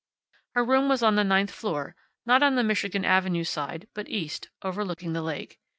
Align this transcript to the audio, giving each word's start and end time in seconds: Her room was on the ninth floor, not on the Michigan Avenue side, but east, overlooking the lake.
Her 0.55 0.65
room 0.65 0.89
was 0.89 1.03
on 1.03 1.13
the 1.15 1.23
ninth 1.23 1.51
floor, 1.51 1.95
not 2.25 2.41
on 2.41 2.55
the 2.55 2.63
Michigan 2.63 3.05
Avenue 3.05 3.43
side, 3.43 3.87
but 3.93 4.09
east, 4.09 4.49
overlooking 4.63 5.13
the 5.13 5.21
lake. 5.21 5.59